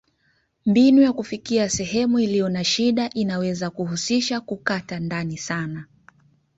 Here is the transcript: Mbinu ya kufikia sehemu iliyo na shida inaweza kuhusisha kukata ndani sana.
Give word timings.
Mbinu 0.65 1.01
ya 1.01 1.13
kufikia 1.13 1.69
sehemu 1.69 2.19
iliyo 2.19 2.49
na 2.49 2.63
shida 2.63 3.09
inaweza 3.09 3.69
kuhusisha 3.69 4.41
kukata 4.41 4.99
ndani 4.99 5.37
sana. 5.37 5.85